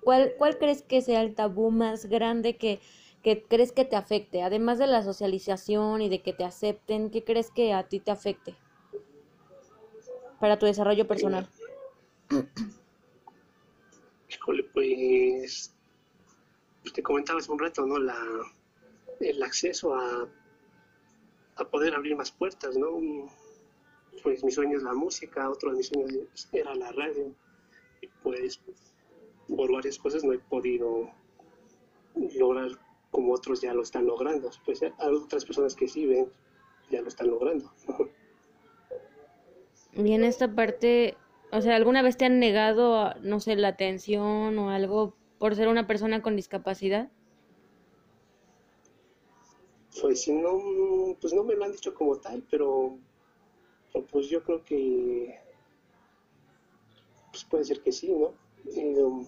¿Cuál, 0.03 0.33
cuál 0.37 0.57
crees 0.57 0.81
que 0.81 1.01
sea 1.01 1.21
el 1.21 1.35
tabú 1.35 1.71
más 1.71 2.05
grande 2.05 2.57
que, 2.57 2.79
que 3.21 3.43
crees 3.43 3.71
que 3.71 3.85
te 3.85 3.95
afecte? 3.95 4.43
Además 4.43 4.79
de 4.79 4.87
la 4.87 5.03
socialización 5.03 6.01
y 6.01 6.09
de 6.09 6.21
que 6.21 6.33
te 6.33 6.43
acepten, 6.43 7.09
¿qué 7.09 7.23
crees 7.23 7.51
que 7.51 7.73
a 7.73 7.87
ti 7.87 7.99
te 7.99 8.11
afecte 8.11 8.55
para 10.39 10.59
tu 10.59 10.65
desarrollo 10.65 11.07
personal? 11.07 11.47
Híjole, 14.29 14.63
pues, 14.73 15.73
pues 16.81 16.93
te 16.93 17.03
comentaba 17.03 17.39
hace 17.39 17.51
un 17.51 17.59
rato, 17.59 17.85
¿no? 17.85 17.97
La, 17.97 18.17
el 19.19 19.41
acceso 19.41 19.95
a, 19.95 20.27
a 21.55 21.65
poder 21.65 21.95
abrir 21.95 22.15
más 22.15 22.31
puertas, 22.31 22.75
¿no? 22.75 22.99
Pues 24.21 24.43
mi 24.43 24.51
sueño 24.51 24.77
es 24.77 24.83
la 24.83 24.93
música, 24.93 25.49
otro 25.49 25.71
de 25.71 25.77
mis 25.77 25.87
sueños 25.87 26.49
era 26.51 26.75
la 26.75 26.91
radio. 26.91 27.33
Y 28.01 28.07
pues 28.21 28.59
por 29.55 29.71
varias 29.71 29.97
cosas 29.97 30.23
no 30.23 30.33
he 30.33 30.39
podido 30.39 31.09
lograr 32.15 32.71
como 33.11 33.33
otros 33.33 33.61
ya 33.61 33.73
lo 33.73 33.83
están 33.83 34.05
logrando. 34.05 34.49
Pues 34.65 34.81
hay 34.83 34.91
otras 34.99 35.45
personas 35.45 35.75
que 35.75 35.87
sí 35.87 36.05
ven, 36.05 36.31
ya 36.89 37.01
lo 37.01 37.07
están 37.07 37.29
logrando. 37.29 37.71
Y 39.95 40.13
en 40.13 40.23
esta 40.23 40.53
parte, 40.53 41.15
o 41.51 41.61
sea, 41.61 41.75
¿alguna 41.75 42.01
vez 42.01 42.17
te 42.17 42.25
han 42.25 42.39
negado, 42.39 43.13
no 43.21 43.39
sé, 43.39 43.55
la 43.55 43.67
atención 43.69 44.57
o 44.57 44.69
algo 44.69 45.13
por 45.37 45.55
ser 45.55 45.67
una 45.67 45.85
persona 45.85 46.21
con 46.21 46.35
discapacidad? 46.35 47.09
Pues 50.01 50.23
si 50.23 50.33
no, 50.33 51.15
pues 51.21 51.33
no 51.33 51.43
me 51.43 51.53
lo 51.55 51.65
han 51.65 51.71
dicho 51.71 51.93
como 51.93 52.17
tal, 52.17 52.43
pero, 52.49 52.97
pero, 53.91 54.05
pues 54.07 54.27
yo 54.29 54.43
creo 54.43 54.63
que 54.63 55.39
pues 57.31 57.43
puede 57.45 57.65
ser 57.65 57.81
que 57.81 57.91
sí, 57.91 58.11
¿no? 58.11 58.33
He 58.75 58.91
ido, 58.91 59.21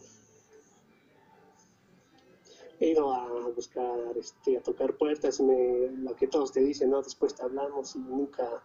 he 2.79 2.89
ido 2.89 3.13
a 3.13 3.27
buscar, 3.55 4.17
este, 4.17 4.57
a 4.57 4.61
tocar 4.61 4.95
puertas, 4.97 5.39
me, 5.39 5.87
lo 5.97 6.15
que 6.15 6.27
todos 6.27 6.51
te 6.51 6.61
dicen, 6.61 6.89
¿no? 6.89 7.01
Después 7.01 7.33
te 7.35 7.43
hablamos 7.43 7.95
y 7.95 7.99
nunca, 7.99 8.63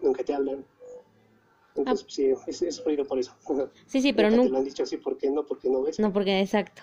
nunca 0.00 0.22
te 0.22 0.34
hablan. 0.34 0.64
Entonces, 1.74 2.04
pues, 2.04 2.14
sí, 2.14 2.66
es, 2.66 2.78
es 2.78 2.84
ruido 2.84 3.04
por 3.04 3.18
eso. 3.18 3.32
Sí, 3.86 4.00
sí, 4.00 4.12
pero 4.14 4.30
Nunca 4.30 4.42
te 4.42 4.48
no, 4.48 4.52
lo 4.52 4.58
han 4.58 4.64
dicho 4.64 4.82
así, 4.82 4.96
¿por 4.96 5.16
qué 5.16 5.30
no? 5.30 5.44
Porque 5.46 5.68
no 5.68 5.82
ves. 5.82 5.98
no 5.98 6.12
porque 6.12 6.40
exacto. 6.40 6.82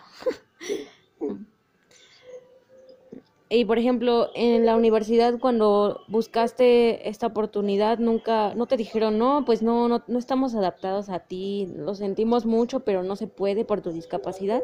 Y 3.48 3.64
por 3.66 3.78
ejemplo, 3.78 4.32
en 4.34 4.66
la 4.66 4.76
universidad 4.76 5.38
cuando 5.40 6.02
buscaste 6.08 7.08
esta 7.08 7.28
oportunidad, 7.28 8.00
nunca, 8.00 8.56
no 8.56 8.66
te 8.66 8.76
dijeron, 8.76 9.20
no, 9.20 9.46
pues 9.46 9.62
no, 9.62 9.88
no, 9.88 10.04
no 10.08 10.20
estamos 10.20 10.56
adaptados 10.56 11.10
a 11.10 11.20
ti, 11.20 11.72
lo 11.76 11.94
sentimos 11.94 12.46
mucho, 12.46 12.80
pero 12.82 13.04
no 13.04 13.16
se 13.16 13.28
puede 13.28 13.64
por 13.64 13.82
tu 13.82 13.92
discapacidad. 13.92 14.64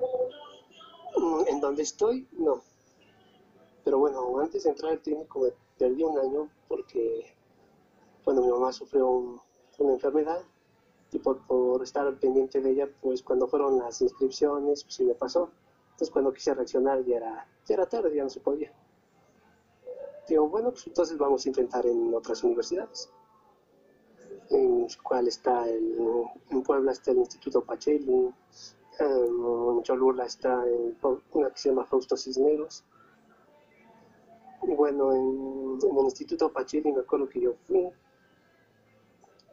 Mm, 1.18 1.44
En 1.48 1.60
donde 1.62 1.84
estoy, 1.84 2.28
no. 2.34 2.62
Pero 3.84 4.00
bueno, 4.00 4.40
antes 4.40 4.64
de 4.64 4.70
entrar 4.70 4.92
al 4.94 5.02
técnico 5.02 5.40
me 5.40 5.52
perdí 5.78 6.04
un 6.04 6.18
año 6.18 6.50
porque, 6.68 7.36
bueno, 8.26 8.42
mi 8.42 8.50
mamá 8.50 8.72
sufrió 8.72 9.08
un- 9.10 9.42
una 9.80 9.94
enfermedad 9.94 10.42
y 11.12 11.20
por, 11.20 11.46
por 11.48 11.84
estar 11.84 12.14
pendiente 12.20 12.62
de 12.62 12.72
ella, 12.72 12.90
pues 13.02 13.24
cuando 13.24 13.48
fueron 13.48 13.78
las 13.80 14.02
inscripciones, 14.02 14.84
pues 14.84 14.96
sí 14.96 15.04
me 15.06 15.16
pasó. 15.16 15.52
Entonces 15.92 16.12
cuando 16.12 16.34
quise 16.34 16.54
reaccionar 16.54 17.04
ya 17.06 17.18
era, 17.18 17.48
ya 17.68 17.74
era 17.76 17.86
tarde, 17.88 18.16
ya 18.16 18.24
no 18.24 18.30
se 18.30 18.40
podía. 18.40 18.72
Digo, 20.28 20.48
bueno, 20.48 20.72
pues 20.72 20.88
entonces 20.88 21.18
vamos 21.18 21.46
a 21.46 21.50
intentar 21.50 21.86
en 21.86 22.14
otras 22.14 22.44
universidades. 22.44 23.10
En 24.50 24.88
cual 25.04 25.28
está 25.28 25.68
el, 25.68 25.98
en 26.50 26.62
Puebla 26.64 26.92
está 26.92 27.12
el 27.12 27.18
Instituto 27.20 27.64
Pacheli, 27.64 28.34
en 29.00 29.84
Cholula 29.84 30.26
está 30.26 30.64
en 30.68 30.98
una 31.34 31.50
que 31.50 31.58
se 31.58 31.70
llama 31.70 31.86
Fausto 31.86 32.18
Cisneros. 32.18 32.84
Y 34.64 34.74
bueno, 34.76 35.12
en, 35.14 35.80
en 35.90 35.98
el 35.98 36.06
Instituto 36.06 36.52
Pacheli 36.52 36.92
me 36.92 37.02
acuerdo 37.02 37.28
que 37.28 37.42
yo 37.42 37.54
fui. 37.68 37.90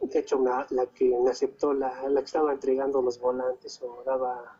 De 0.01 0.19
hecho, 0.19 0.39
la 0.39 0.85
que 0.93 1.17
me 1.17 1.31
aceptó, 1.31 1.73
la, 1.73 2.07
la 2.09 2.21
que 2.21 2.25
estaba 2.25 2.53
entregando 2.53 3.01
los 3.01 3.19
volantes 3.19 3.81
o 3.81 4.03
daba 4.05 4.57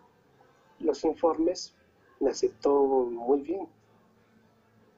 los 0.79 1.03
informes, 1.05 1.75
me 2.19 2.31
aceptó 2.31 2.83
muy 2.83 3.41
bien. 3.41 3.67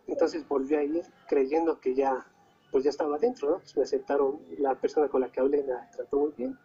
Entonces 0.07 0.47
volví 0.47 0.75
a 0.75 0.83
ir 0.83 1.03
creyendo 1.27 1.79
que 1.79 1.93
ya, 1.93 2.25
pues 2.71 2.83
ya 2.83 2.89
estaba 2.89 3.17
dentro, 3.17 3.49
¿no? 3.51 3.57
Pues 3.59 3.77
me 3.77 3.83
aceptaron, 3.83 4.39
la 4.57 4.75
persona 4.75 5.07
con 5.09 5.21
la 5.21 5.31
que 5.31 5.39
hablé 5.39 5.63
me 5.63 5.73
trató 5.95 6.17
muy 6.19 6.31
bien. 6.35 6.57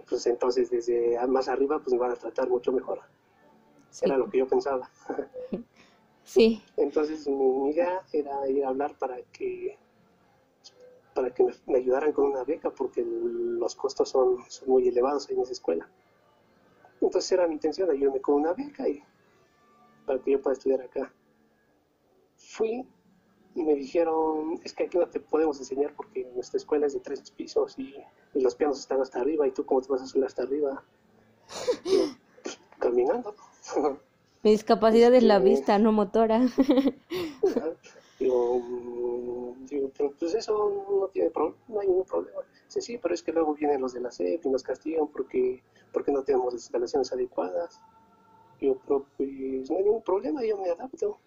Pues 0.00 0.26
entonces 0.26 0.70
desde 0.70 1.18
más 1.28 1.48
arriba 1.48 1.78
pues 1.78 1.92
me 1.92 1.98
van 1.98 2.12
a 2.12 2.16
tratar 2.16 2.48
mucho 2.48 2.72
mejor. 2.72 3.00
Sí, 3.90 4.06
Era 4.06 4.16
lo 4.16 4.28
que 4.28 4.38
yo 4.38 4.46
pensaba. 4.48 4.90
sí, 6.24 6.62
Entonces 6.76 7.26
mi, 7.28 7.34
mi 7.34 7.70
idea 7.70 8.02
era 8.12 8.46
ir 8.48 8.64
a 8.64 8.68
hablar 8.68 8.96
para 8.98 9.22
que 9.32 9.78
para 11.14 11.32
que 11.32 11.44
me, 11.44 11.52
me 11.66 11.78
ayudaran 11.78 12.12
con 12.12 12.26
una 12.26 12.44
beca 12.44 12.70
porque 12.70 13.04
los 13.04 13.74
costos 13.74 14.08
son, 14.08 14.38
son 14.48 14.68
muy 14.68 14.88
elevados 14.88 15.28
ahí 15.28 15.36
en 15.36 15.42
esa 15.42 15.52
escuela. 15.52 15.88
Entonces 17.00 17.32
era 17.32 17.46
mi 17.46 17.54
intención 17.54 17.90
ayudarme 17.90 18.20
con 18.20 18.36
una 18.36 18.52
beca 18.54 18.88
y 18.88 19.02
para 20.06 20.20
que 20.20 20.32
yo 20.32 20.40
pueda 20.42 20.54
estudiar 20.54 20.82
acá. 20.82 21.12
Fui 22.36 22.86
y 23.54 23.62
me 23.62 23.74
dijeron, 23.74 24.60
es 24.64 24.72
que 24.72 24.84
aquí 24.84 24.98
no 24.98 25.06
te 25.08 25.20
podemos 25.20 25.58
enseñar 25.58 25.94
porque 25.94 26.24
nuestra 26.34 26.56
escuela 26.58 26.86
es 26.86 26.94
de 26.94 27.00
tres 27.00 27.30
pisos 27.30 27.78
y, 27.78 27.94
y 28.34 28.40
los 28.40 28.54
pianos 28.54 28.78
están 28.80 29.00
hasta 29.00 29.20
arriba 29.20 29.46
y 29.46 29.50
tú 29.52 29.64
cómo 29.66 29.82
te 29.82 29.88
vas 29.88 30.02
a 30.02 30.06
subir 30.06 30.24
hasta 30.24 30.42
arriba. 30.42 30.82
Y 31.84 31.92
yo, 31.96 32.04
"Pues, 32.42 32.58
caminando. 32.78 33.34
mi 34.42 34.50
discapacidad 34.52 35.14
es 35.14 35.22
la 35.22 35.36
Este, 35.36 35.48
vista, 35.50 35.78
no 35.78 35.92
motora. 35.92 36.40
Digo, 38.18 38.58
mm, 38.60 39.66
digo, 39.66 39.90
pero 39.96 40.12
pues 40.18 40.34
eso 40.34 40.86
no 41.00 41.08
tiene 41.08 41.30
pro- 41.30 41.56
no 41.68 41.80
hay 41.80 41.88
ningún 41.88 42.04
problema. 42.04 42.40
Dice, 42.66 42.80
sí, 42.80 42.98
pero 42.98 43.14
es 43.14 43.22
que 43.22 43.32
luego 43.32 43.54
vienen 43.54 43.80
los 43.80 43.92
de 43.92 44.00
la 44.00 44.10
SEP 44.10 44.46
y 44.46 44.50
nos 44.50 44.62
castigan 44.62 45.08
porque, 45.08 45.62
porque 45.92 46.12
no 46.12 46.22
tenemos 46.22 46.52
las 46.54 46.62
instalaciones 46.62 47.12
adecuadas. 47.12 47.80
Digo, 48.60 48.78
pero 48.86 49.06
pues 49.16 49.70
no 49.70 49.76
hay 49.76 49.82
ningún 49.84 50.02
problema, 50.02 50.44
yo 50.44 50.56
me 50.58 50.70
adapto. 50.70 51.18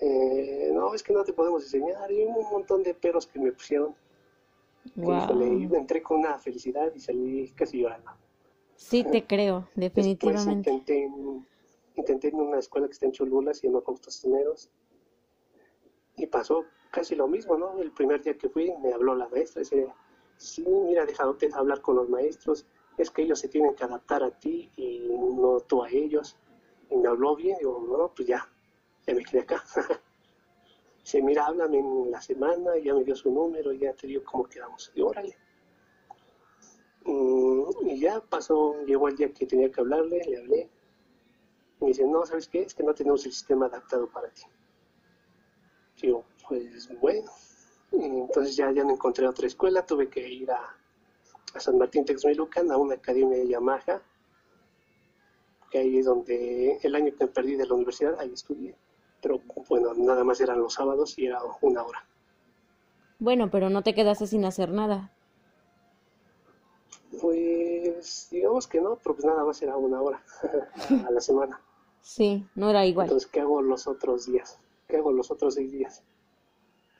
Eh, 0.00 0.70
no, 0.74 0.94
es 0.94 1.02
que 1.02 1.12
no 1.12 1.24
te 1.24 1.32
podemos 1.32 1.62
enseñar. 1.62 2.10
Y 2.10 2.22
un 2.24 2.34
montón 2.50 2.82
de 2.82 2.94
peros 2.94 3.26
que 3.26 3.38
me 3.38 3.52
pusieron. 3.52 3.94
Que, 4.94 5.00
Wow. 5.02 5.58
yo 5.58 5.76
entré 5.76 6.00
con 6.02 6.20
una 6.20 6.38
felicidad 6.38 6.92
y 6.94 7.00
salí 7.00 7.50
casi 7.56 7.80
llorando. 7.80 8.10
Sí 8.76 9.02
te 9.04 9.26
creo, 9.26 9.68
Después 9.74 10.06
definitivamente. 10.06 10.70
intenté, 10.70 11.04
en- 11.04 11.46
intenté 11.96 12.28
en 12.28 12.36
una 12.36 12.58
escuela 12.58 12.86
que 12.86 12.92
está 12.92 13.06
en 13.06 13.12
Cholula, 13.12 13.52
Fausto 13.84 14.10
Cisneros, 14.10 14.70
y 16.16 16.26
pasó 16.26 16.64
casi 16.92 17.14
lo 17.16 17.26
mismo, 17.26 17.56
¿no? 17.56 17.80
El 17.80 17.90
primer 17.92 18.22
día 18.22 18.36
que 18.38 18.48
fui 18.48 18.72
me 18.82 18.92
habló 18.92 19.14
la 19.16 19.28
maestra, 19.28 19.60
dice, 19.60 19.88
sí, 20.36 20.64
mira, 20.68 21.04
deja 21.04 21.24
de 21.32 21.50
hablar 21.54 21.80
con 21.80 21.96
los 21.96 22.08
maestros, 22.08 22.66
es 22.96 23.10
que 23.10 23.22
ellos 23.22 23.38
se 23.40 23.48
tienen 23.48 23.74
que 23.74 23.84
adaptar 23.84 24.22
a 24.22 24.30
ti 24.30 24.70
y 24.76 25.08
no 25.10 25.58
tú 25.60 25.82
a 25.82 25.90
ellos. 25.90 26.36
Y 26.90 26.96
me 26.96 27.08
habló 27.08 27.34
bien, 27.34 27.56
digo, 27.58 27.84
no, 27.90 28.12
pues 28.14 28.28
ya, 28.28 28.48
ya 29.06 29.14
me 29.14 29.24
quedé 29.24 29.40
acá. 29.40 29.62
Dice, 30.98 31.22
mira, 31.22 31.46
háblame 31.46 31.78
en 31.78 32.10
la 32.10 32.20
semana, 32.20 32.76
ya 32.78 32.92
me 32.92 33.04
dio 33.04 33.14
su 33.14 33.30
número, 33.30 33.72
ya 33.72 33.92
te 33.92 34.08
digo 34.08 34.24
cómo 34.24 34.44
quedamos. 34.44 34.90
Y 34.94 35.02
órale. 35.02 35.36
Mm, 37.04 37.86
y 37.86 38.00
ya 38.00 38.20
pasó, 38.20 38.84
llegó 38.84 39.06
el 39.08 39.16
día 39.16 39.32
que 39.32 39.46
tenía 39.46 39.70
que 39.70 39.80
hablarle, 39.80 40.20
le 40.26 40.38
hablé. 40.38 40.70
Me 41.80 41.88
dicen, 41.88 42.10
no, 42.10 42.26
¿sabes 42.26 42.48
qué? 42.48 42.62
Es 42.62 42.74
que 42.74 42.82
no 42.82 42.92
tenemos 42.92 43.24
el 43.24 43.32
sistema 43.32 43.66
adaptado 43.66 44.08
para 44.08 44.28
ti. 44.30 44.42
Digo, 46.02 46.24
pues 46.48 46.88
bueno. 47.00 47.30
Entonces 47.92 48.56
ya, 48.56 48.72
ya 48.72 48.82
no 48.82 48.90
encontré 48.90 49.28
otra 49.28 49.46
escuela, 49.46 49.86
tuve 49.86 50.08
que 50.08 50.28
ir 50.28 50.50
a, 50.50 50.76
a 51.54 51.60
San 51.60 51.78
Martín 51.78 52.04
Texmelucan, 52.04 52.70
a 52.72 52.76
una 52.76 52.94
academia 52.94 53.38
de 53.38 53.48
Yamaha, 53.48 54.02
que 55.70 55.78
ahí 55.78 55.98
es 55.98 56.06
donde 56.06 56.78
el 56.82 56.94
año 56.94 57.14
que 57.16 57.26
perdí 57.28 57.54
de 57.54 57.66
la 57.66 57.74
universidad, 57.74 58.18
ahí 58.18 58.32
estudié. 58.32 58.76
Pero 59.20 59.40
bueno, 59.68 59.94
nada 59.94 60.24
más 60.24 60.40
eran 60.40 60.60
los 60.60 60.74
sábados 60.74 61.18
y 61.18 61.26
era 61.26 61.40
una 61.60 61.82
hora. 61.82 62.04
Bueno, 63.18 63.50
pero 63.50 63.70
no 63.70 63.82
te 63.82 63.94
quedaste 63.94 64.26
sin 64.26 64.44
hacer 64.44 64.70
nada. 64.70 65.12
Pues 67.20 68.28
digamos 68.30 68.66
que 68.66 68.80
no, 68.80 68.96
pero 68.96 69.14
pues 69.14 69.24
nada 69.24 69.44
más 69.44 69.60
era 69.62 69.76
una 69.76 70.00
hora 70.02 70.22
a 71.06 71.10
la 71.10 71.20
semana. 71.20 71.60
Sí, 72.02 72.46
no 72.54 72.70
era 72.70 72.86
igual. 72.86 73.06
Entonces, 73.06 73.28
¿qué 73.30 73.40
hago 73.40 73.62
los 73.62 73.86
otros 73.86 74.26
días? 74.26 74.60
¿Qué 74.86 74.98
hago 74.98 75.12
los 75.12 75.30
otros 75.30 75.54
seis 75.54 75.72
días? 75.72 76.02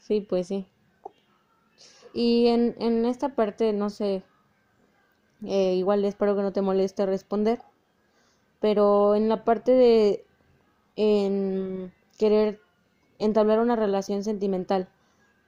Sí, 0.01 0.21
pues 0.21 0.49
sí. 0.49 0.67
Y 2.13 2.47
en, 2.47 2.75
en 2.79 3.05
esta 3.05 3.35
parte, 3.35 3.73
no 3.73 3.91
sé, 3.91 4.25
eh, 5.45 5.75
igual 5.75 6.05
espero 6.05 6.35
que 6.35 6.43
no 6.43 6.53
te 6.53 6.63
moleste 6.63 7.05
responder, 7.05 7.61
pero 8.61 9.15
en 9.15 9.29
la 9.29 9.45
parte 9.45 9.73
de 9.73 10.25
en 10.97 11.93
querer 12.17 12.61
entablar 13.19 13.61
una 13.61 13.77
relación 13.77 14.25
sentimental, 14.25 14.89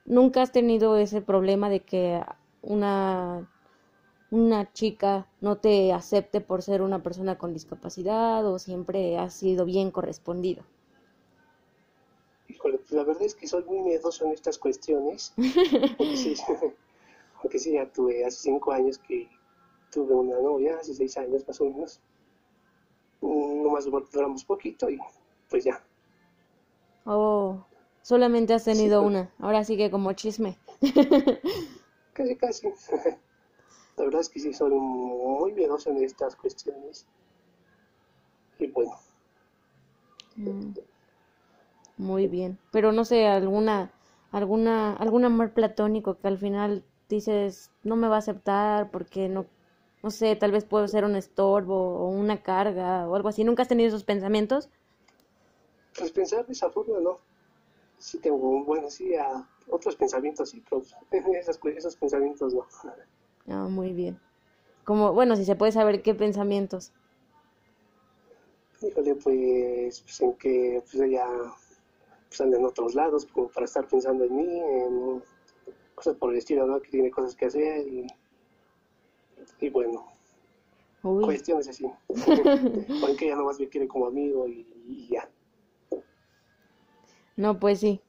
¿nunca 0.05 0.43
has 0.43 0.53
tenido 0.53 0.97
ese 0.97 1.21
problema 1.23 1.69
de 1.71 1.81
que 1.81 2.23
una 2.63 3.49
una 4.31 4.71
chica 4.73 5.27
no 5.41 5.57
te 5.57 5.93
acepte 5.93 6.41
por 6.41 6.63
ser 6.63 6.83
una 6.83 7.03
persona 7.03 7.39
con 7.39 7.55
discapacidad 7.55 8.47
o 8.47 8.59
siempre 8.59 9.17
has 9.19 9.35
sido 9.35 9.65
bien 9.65 9.91
correspondido? 9.91 10.65
Híjole, 12.49 12.79
pues 12.79 12.93
la 12.93 13.05
verdad 13.05 13.23
es 13.23 13.35
que 13.35 13.47
soy 13.47 13.65
muy 13.65 13.81
miedoso 13.81 14.27
en 14.27 14.33
estas 14.33 14.59
cuestiones. 14.59 15.33
Porque 15.97 16.17
sí, 16.17 16.35
porque 17.43 17.59
sí, 17.59 17.73
ya 17.73 17.91
tuve 17.91 18.25
hace 18.25 18.39
cinco 18.43 18.73
años 18.73 18.99
que 18.99 19.29
tuve 19.91 20.15
una 20.15 20.39
novia, 20.41 20.77
hace 20.79 20.95
seis 20.95 21.17
años 21.17 21.47
más 21.47 21.61
o 21.61 21.65
menos. 21.65 22.01
Mm, 23.21 23.63
Nomás 23.63 23.85
duramos 24.13 24.45
poquito 24.45 24.91
y 24.91 24.99
pues 25.49 25.65
ya. 25.65 25.83
Oh, 27.11 27.65
solamente 28.03 28.53
has 28.53 28.65
tenido 28.65 29.01
Sí. 29.01 29.07
una. 29.07 29.31
Ahora 29.39 29.65
sigue 29.65 29.91
como 29.91 30.13
chisme. 30.13 30.59
Casi, 32.13 32.37
casi. 32.37 32.69
La 33.97 34.05
verdad 34.05 34.21
es 34.21 34.29
que 34.29 34.41
sí, 34.41 34.53
soy 34.53 34.71
muy 34.73 35.53
miedoso 35.53 35.91
en 35.91 36.05
estas 36.05 36.37
cuestiones. 36.37 37.07
Y 38.59 38.67
bueno, 38.69 38.93
Mm, 40.37 40.73
Muy 41.97 42.29
bien. 42.29 42.59
Pero 42.71 42.93
no 42.93 43.05
sé, 43.05 43.27
alguna, 43.27 43.91
alguna, 44.31 44.93
algún 44.95 45.25
amor 45.25 45.53
platónico 45.53 46.17
que 46.19 46.29
al 46.29 46.39
final 46.39 46.85
dices 47.09 47.71
no 47.83 47.97
me 47.97 48.07
va 48.09 48.17
a 48.17 48.19
aceptar 48.19 48.91
porque 48.91 49.29
no, 49.29 49.47
no 50.03 50.11
sé, 50.11 50.37
tal 50.37 50.53
vez 50.53 50.65
puedo 50.65 50.87
ser 50.87 51.05
un 51.05 51.17
estorbo 51.17 51.99
o 51.99 52.09
una 52.09 52.43
carga 52.43 53.09
o 53.09 53.17
algo 53.17 53.29
así. 53.29 53.43
¿Nunca 53.45 53.63
has 53.63 53.69
tenido 53.69 53.89
esos 53.89 54.05
pensamientos? 54.05 54.69
Pues 55.99 56.13
pensar 56.13 56.47
de 56.47 56.53
esa 56.53 56.71
forma, 56.71 57.01
¿no? 57.01 57.19
Sí 57.99 58.19
tengo, 58.19 58.65
bueno, 58.65 58.91
sí, 58.91 59.15
a 59.17 59.49
otros 59.71 59.97
pensamientos, 59.97 60.51
sí, 60.51 60.63
pero 60.69 60.85
esas, 61.35 61.59
cu- 61.59 61.69
esos 61.69 61.97
pensamientos 61.97 62.55
no. 62.55 62.67
Ah, 63.49 63.67
muy 63.69 63.93
bien. 63.93 64.21
Como, 64.85 65.13
bueno, 65.13 65.37
si 65.37 65.45
se 65.45 65.57
puede 65.57 65.73
saber 65.73 66.03
qué 66.03 66.15
pensamientos. 66.15 66.93
Híjole, 68.81 69.15
pues, 69.17 70.01
pues 70.03 70.21
en 70.21 70.33
que 70.35 70.83
pues 70.91 71.03
ella 71.03 71.27
pues 72.29 72.41
anda 72.41 72.59
en 72.59 72.65
otros 72.65 72.95
lados, 72.95 73.27
como 73.27 73.49
para 73.49 73.67
estar 73.67 73.89
pensando 73.89 74.25
en 74.25 74.37
mí, 74.37 74.61
en 74.61 75.23
cosas 75.95 76.17
por 76.17 76.33
el 76.33 76.39
estilo, 76.39 76.67
¿no? 76.67 76.81
Que 76.81 76.91
tiene 76.91 77.11
cosas 77.11 77.35
que 77.37 77.47
hacer 77.47 77.87
y, 77.89 78.07
y 79.61 79.69
bueno, 79.71 80.07
Uy, 81.03 81.25
cuestiones 81.25 81.69
así. 81.69 81.85
o 83.03 83.09
en 83.09 83.17
que 83.17 83.27
ella 83.27 83.37
nomás 83.37 83.59
me 83.61 83.69
quiere 83.69 83.89
como 83.89 84.07
amigo 84.07 84.47
y, 84.47 84.67
y 84.87 85.09
ya. 85.09 85.29
No, 87.39 87.61
pues 87.61 87.79
sí. 87.79 88.01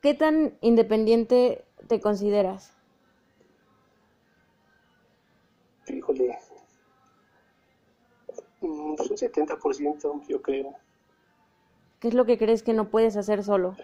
¿Qué 0.00 0.14
tan 0.14 0.56
independiente 0.60 1.64
te 1.88 2.00
consideras? 2.00 2.72
Híjole, 5.88 6.38
mm, 8.60 8.94
pues 8.94 9.10
un 9.10 9.16
70% 9.16 10.22
yo 10.28 10.40
creo. 10.40 10.74
¿Qué 11.98 12.08
es 12.08 12.14
lo 12.14 12.24
que 12.24 12.38
crees 12.38 12.62
que 12.62 12.72
no 12.72 12.88
puedes 12.88 13.16
hacer 13.16 13.42
solo? 13.42 13.76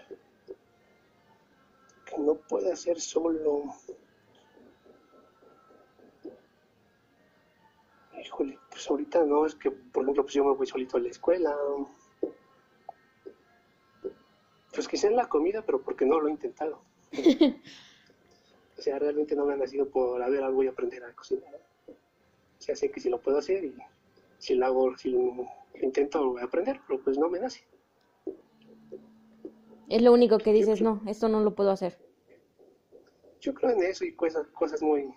que 2.05 2.17
no 2.17 2.35
puede 2.35 2.71
hacer 2.71 3.01
solo. 3.01 3.63
Híjole, 8.17 8.57
pues 8.69 8.89
ahorita 8.89 9.25
no, 9.25 9.45
es 9.45 9.55
que 9.55 9.71
por 9.71 10.03
ejemplo 10.03 10.23
pues 10.23 10.35
yo 10.35 10.45
me 10.45 10.53
voy 10.53 10.67
solito 10.67 10.95
a 10.95 11.01
la 11.01 11.09
escuela. 11.09 11.53
Pues 14.73 14.87
quizá 14.87 15.07
en 15.07 15.15
la 15.15 15.29
comida, 15.29 15.63
pero 15.65 15.81
porque 15.81 16.05
no 16.05 16.19
lo 16.19 16.27
he 16.27 16.31
intentado. 16.31 16.81
o 18.77 18.81
sea, 18.81 18.99
realmente 18.99 19.35
no 19.35 19.45
me 19.45 19.53
ha 19.53 19.57
nacido 19.57 19.87
por, 19.87 20.21
a 20.21 20.29
ver, 20.29 20.49
voy 20.51 20.67
a 20.67 20.71
aprender 20.71 21.03
a 21.03 21.13
cocinar. 21.13 21.61
O 21.87 22.61
sea, 22.61 22.75
sé 22.75 22.89
que 22.89 22.99
si 22.99 23.09
lo 23.09 23.21
puedo 23.21 23.37
hacer 23.37 23.63
y 23.63 23.75
si 24.39 24.55
lo 24.55 24.65
hago, 24.65 24.97
si 24.97 25.09
lo 25.09 25.45
intento, 25.81 26.23
lo 26.23 26.31
voy 26.31 26.41
a 26.41 26.45
aprender, 26.45 26.79
pero 26.87 27.01
pues 27.03 27.17
no 27.17 27.29
me 27.29 27.39
nace. 27.39 27.63
Es 29.89 30.01
lo 30.01 30.11
único 30.11 30.37
que 30.37 30.53
dices, 30.53 30.81
no, 30.81 31.01
esto 31.07 31.29
no 31.29 31.41
lo 31.41 31.53
puedo 31.53 31.69
hacer. 31.69 31.97
Yo 33.41 33.53
creo 33.53 33.71
en 33.71 33.83
eso 33.83 34.05
y 34.05 34.13
cosas, 34.13 34.47
cosas 34.47 34.81
muy, 34.81 35.13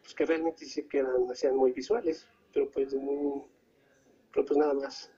pues 0.00 0.14
que 0.14 0.24
realmente 0.24 0.64
sí 0.64 0.82
que 0.88 0.98
eran, 0.98 1.34
sean 1.34 1.54
muy 1.54 1.72
visuales, 1.72 2.26
pero 2.52 2.70
pues 2.70 2.94
muy, 2.94 3.42
pero 4.32 4.46
pues 4.46 4.58
nada 4.58 4.74
más. 4.74 5.12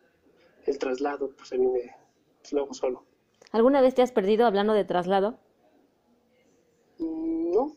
El 0.67 0.79
traslado, 0.79 1.31
pues 1.31 1.53
a 1.53 1.57
mí 1.57 1.67
me, 1.67 1.95
pues 2.41 2.53
lo 2.53 2.65
hago 2.65 2.75
solo. 2.75 3.10
¿Alguna 3.53 3.81
vez 3.81 3.95
te 3.95 4.03
has 4.03 4.13
perdido 4.13 4.47
hablando 4.47 4.73
de 4.73 4.85
traslado? 4.85 5.39
Mm, 6.99 7.53
No, 7.53 7.77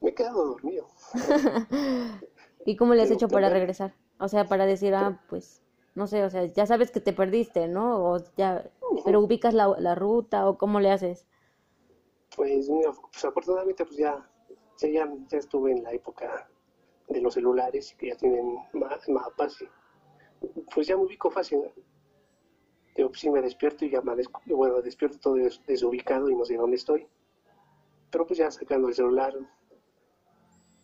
me 0.00 0.10
he 0.10 0.14
quedado 0.14 0.46
dormido. 0.46 0.86
¿Y 2.66 2.76
cómo 2.76 2.94
le 2.94 3.02
has 3.02 3.08
Pero 3.08 3.16
hecho 3.16 3.28
para 3.28 3.48
regresar? 3.50 3.94
O 4.18 4.28
sea, 4.28 4.48
para 4.48 4.66
decir, 4.66 4.94
ah, 4.94 5.18
pues, 5.28 5.62
no 5.94 6.06
sé, 6.06 6.24
o 6.24 6.30
sea, 6.30 6.44
ya 6.46 6.66
sabes 6.66 6.90
que 6.90 7.00
te 7.00 7.12
perdiste, 7.12 7.68
¿no? 7.68 8.04
O 8.12 8.18
ya, 8.36 8.70
pero 9.04 9.20
ubicas 9.20 9.54
la, 9.54 9.68
la 9.78 9.94
ruta 9.94 10.48
o 10.48 10.56
cómo 10.58 10.80
le 10.80 10.90
haces. 10.90 11.26
Pues 12.36 12.68
mira, 12.68 12.92
pues 13.12 13.24
afortunadamente 13.24 13.84
pues 13.84 13.96
ya, 13.96 14.28
ya, 14.80 14.88
ya, 14.88 15.38
estuve 15.38 15.72
en 15.72 15.82
la 15.84 15.92
época 15.92 16.48
de 17.08 17.20
los 17.20 17.34
celulares 17.34 17.92
y 17.92 17.96
que 17.96 18.08
ya 18.08 18.16
tienen 18.16 18.56
ma- 18.72 18.98
mapas 19.08 19.62
y 19.62 19.68
pues 20.74 20.86
ya 20.86 20.96
me 20.96 21.04
ubico 21.04 21.30
fácil. 21.30 21.60
Yo 22.96 23.08
pues 23.08 23.20
sí 23.20 23.30
me 23.30 23.42
despierto 23.42 23.84
y 23.84 23.90
ya 23.90 23.98
amanezco, 23.98 24.40
bueno, 24.46 24.80
despierto 24.80 25.18
todo 25.18 25.34
des- 25.34 25.60
desubicado 25.66 26.28
y 26.30 26.36
no 26.36 26.44
sé 26.44 26.56
dónde 26.56 26.76
estoy. 26.76 27.06
Pero 28.10 28.26
pues 28.26 28.38
ya 28.38 28.50
sacando 28.50 28.88
el 28.88 28.94
celular, 28.94 29.34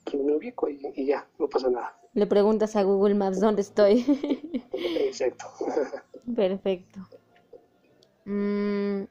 pues 0.04 0.22
me 0.22 0.34
ubico 0.34 0.68
y, 0.68 0.80
y 0.96 1.06
ya, 1.06 1.28
no 1.38 1.48
pasa 1.48 1.70
nada. 1.70 1.96
Le 2.14 2.26
preguntas 2.26 2.74
a 2.74 2.82
Google 2.82 3.14
Maps 3.14 3.40
dónde 3.40 3.62
estoy. 3.62 4.04
Exacto. 4.98 5.46
Perfecto. 6.36 7.00
Mm, 8.24 9.04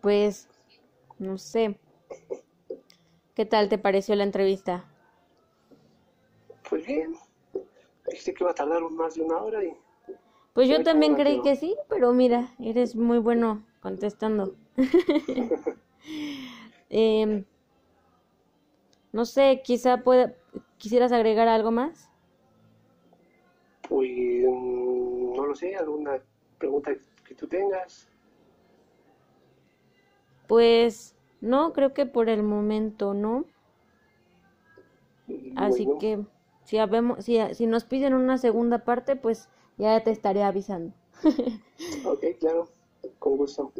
pues, 0.00 0.48
no 1.18 1.38
sé. 1.38 1.78
¿Qué 3.34 3.44
tal 3.46 3.68
te 3.68 3.78
pareció 3.78 4.14
la 4.14 4.24
entrevista? 4.24 4.88
pues 6.68 6.86
bien, 6.86 7.14
dijiste 8.06 8.32
que 8.32 8.44
iba 8.44 8.50
a 8.50 8.54
tardar 8.54 8.80
más 8.90 9.14
de 9.14 9.20
una 9.20 9.36
hora 9.42 9.62
y 9.62 9.76
Pues 10.52 10.68
yo 10.68 10.82
también 10.82 11.14
creí 11.14 11.40
que 11.42 11.56
sí, 11.56 11.76
pero 11.88 12.12
mira, 12.12 12.54
eres 12.58 12.94
muy 12.96 13.18
bueno 13.18 13.64
contestando. 13.80 14.54
Em, 16.90 17.44
no 19.12 19.24
sé, 19.24 19.62
quizá 19.64 19.98
pueda, 20.02 20.34
quisieras 20.78 21.12
agregar 21.12 21.48
algo 21.48 21.70
más. 21.70 22.10
pues 23.88 24.08
mm, 24.48 25.34
no 25.36 25.46
lo 25.46 25.54
sé, 25.54 25.76
alguna 25.76 26.20
pregunta 26.58 26.92
que 27.24 27.34
tú 27.34 27.46
tengas. 27.46 28.08
Pues 30.46 31.16
no, 31.40 31.72
creo 31.72 31.94
que 31.94 32.06
por 32.06 32.28
el 32.28 32.44
momento 32.44 33.12
no. 33.14 33.44
Así 35.54 35.84
Bueno, 35.84 35.98
que 35.98 36.24
si, 36.64 36.78
habemos, 36.78 37.24
si, 37.24 37.38
si 37.54 37.66
nos 37.66 37.84
piden 37.84 38.14
una 38.14 38.38
segunda 38.38 38.84
parte, 38.84 39.16
pues 39.16 39.48
ya 39.76 40.02
te 40.02 40.10
estaré 40.10 40.42
avisando. 40.42 40.94
Ok, 42.04 42.24
claro, 42.38 42.68
con 43.18 43.36
gusto. 43.36 43.72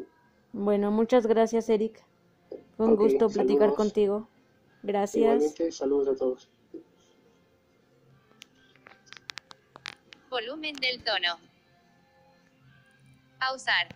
Bueno, 0.53 0.91
muchas 0.91 1.27
gracias, 1.27 1.69
Eric. 1.69 2.03
Fue 2.77 2.87
un 2.87 2.97
gusto 2.97 3.29
platicar 3.29 3.71
saludos. 3.71 3.77
contigo. 3.77 4.29
Gracias. 4.83 5.23
Igualmente, 5.23 5.73
saludos 5.73 6.09
a 6.09 6.17
todos. 6.17 6.49
Volumen 10.31 10.75
del 10.77 11.03
tono. 11.05 11.39
Pausar. 13.39 13.95